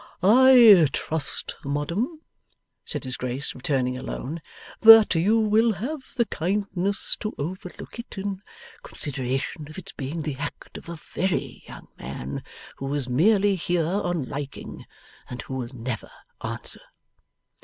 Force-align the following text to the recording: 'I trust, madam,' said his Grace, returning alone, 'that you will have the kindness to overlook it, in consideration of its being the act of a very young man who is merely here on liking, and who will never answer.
'I 0.23 0.87
trust, 0.93 1.57
madam,' 1.63 2.21
said 2.83 3.03
his 3.03 3.15
Grace, 3.17 3.53
returning 3.53 3.99
alone, 3.99 4.41
'that 4.79 5.13
you 5.13 5.37
will 5.37 5.73
have 5.73 6.01
the 6.15 6.25
kindness 6.25 7.15
to 7.19 7.35
overlook 7.37 7.99
it, 7.99 8.17
in 8.17 8.41
consideration 8.81 9.67
of 9.69 9.77
its 9.77 9.91
being 9.91 10.23
the 10.23 10.37
act 10.37 10.75
of 10.79 10.89
a 10.89 10.95
very 10.95 11.61
young 11.67 11.87
man 11.99 12.41
who 12.77 12.91
is 12.95 13.07
merely 13.07 13.53
here 13.53 13.85
on 13.85 14.27
liking, 14.27 14.85
and 15.29 15.43
who 15.43 15.53
will 15.53 15.69
never 15.71 16.09
answer. 16.43 16.81